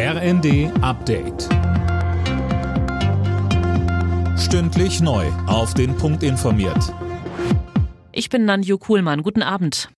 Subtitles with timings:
[0.00, 1.48] RND Update.
[4.38, 5.26] Stündlich neu.
[5.48, 6.94] Auf den Punkt informiert.
[8.12, 9.24] Ich bin Nanju Kuhlmann.
[9.24, 9.88] Guten Abend.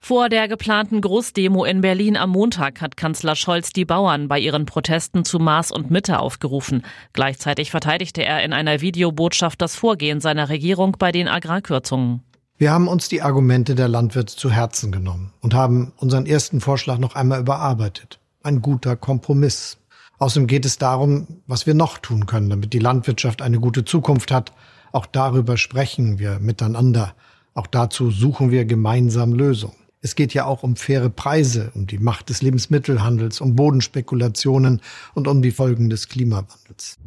[0.00, 4.66] Vor der geplanten Großdemo in Berlin am Montag hat Kanzler Scholz die Bauern bei ihren
[4.66, 6.82] Protesten zu Maß und Mitte aufgerufen.
[7.12, 12.24] Gleichzeitig verteidigte er in einer Videobotschaft das Vorgehen seiner Regierung bei den Agrarkürzungen.
[12.58, 16.98] Wir haben uns die Argumente der Landwirte zu Herzen genommen und haben unseren ersten Vorschlag
[16.98, 18.18] noch einmal überarbeitet.
[18.44, 19.78] Ein guter Kompromiss.
[20.18, 24.30] Außerdem geht es darum, was wir noch tun können, damit die Landwirtschaft eine gute Zukunft
[24.30, 24.52] hat.
[24.92, 27.14] Auch darüber sprechen wir miteinander.
[27.54, 29.76] Auch dazu suchen wir gemeinsam Lösungen.
[30.02, 34.82] Es geht ja auch um faire Preise, um die Macht des Lebensmittelhandels, um Bodenspekulationen
[35.14, 36.98] und um die Folgen des Klimawandels.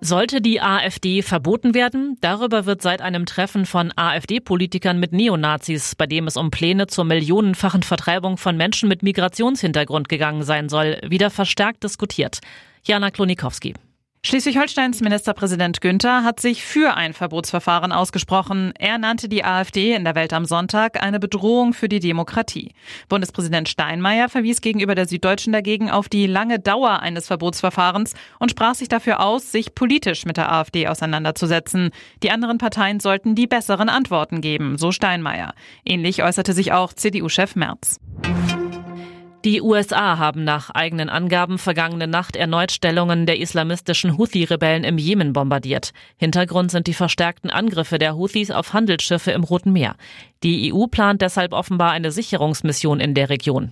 [0.00, 2.18] Sollte die AfD verboten werden?
[2.20, 7.04] Darüber wird seit einem Treffen von AfD-Politikern mit Neonazis, bei dem es um Pläne zur
[7.04, 12.40] millionenfachen Vertreibung von Menschen mit Migrationshintergrund gegangen sein soll, wieder verstärkt diskutiert.
[12.84, 13.74] Jana Klonikowski.
[14.26, 18.72] Schleswig-Holsteins Ministerpräsident Günther hat sich für ein Verbotsverfahren ausgesprochen.
[18.76, 22.72] Er nannte die AfD in der Welt am Sonntag eine Bedrohung für die Demokratie.
[23.08, 28.74] Bundespräsident Steinmeier verwies gegenüber der Süddeutschen dagegen auf die lange Dauer eines Verbotsverfahrens und sprach
[28.74, 31.90] sich dafür aus, sich politisch mit der AfD auseinanderzusetzen.
[32.24, 35.54] Die anderen Parteien sollten die besseren Antworten geben, so Steinmeier.
[35.84, 38.00] Ähnlich äußerte sich auch CDU-Chef Merz.
[39.46, 45.32] Die USA haben nach eigenen Angaben vergangene Nacht erneut Stellungen der islamistischen Houthi-Rebellen im Jemen
[45.32, 45.92] bombardiert.
[46.16, 49.94] Hintergrund sind die verstärkten Angriffe der Houthis auf Handelsschiffe im Roten Meer.
[50.42, 53.70] Die EU plant deshalb offenbar eine Sicherungsmission in der Region.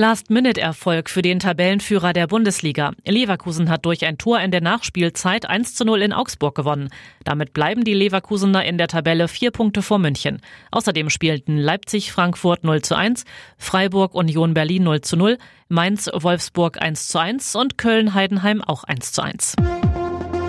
[0.00, 2.92] Last-Minute-Erfolg für den Tabellenführer der Bundesliga.
[3.04, 6.88] Leverkusen hat durch ein Tor in der Nachspielzeit 1 zu 0 in Augsburg gewonnen.
[7.22, 10.40] Damit bleiben die Leverkusener in der Tabelle vier Punkte vor München.
[10.70, 13.26] Außerdem spielten Leipzig-Frankfurt 0 zu 1,
[13.58, 15.36] Freiburg-Union Berlin 0 zu 0,
[15.68, 19.56] Mainz-Wolfsburg 1 zu 1 und Köln-Heidenheim auch 1 zu 1.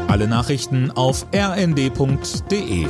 [0.08, 2.88] Alle Nachrichten auf rnd.de